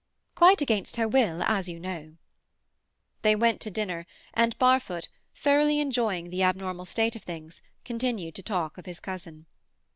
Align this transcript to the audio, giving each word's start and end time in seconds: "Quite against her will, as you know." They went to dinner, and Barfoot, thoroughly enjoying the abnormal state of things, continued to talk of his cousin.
"Quite 0.33 0.63
against 0.63 0.95
her 0.95 1.07
will, 1.07 1.43
as 1.43 1.69
you 1.69 1.79
know." 1.79 2.15
They 3.21 3.35
went 3.35 3.61
to 3.61 3.69
dinner, 3.69 4.07
and 4.33 4.57
Barfoot, 4.57 5.09
thoroughly 5.35 5.79
enjoying 5.79 6.31
the 6.31 6.41
abnormal 6.41 6.85
state 6.85 7.15
of 7.15 7.21
things, 7.21 7.61
continued 7.85 8.33
to 8.33 8.41
talk 8.41 8.79
of 8.79 8.87
his 8.87 8.99
cousin. 8.99 9.45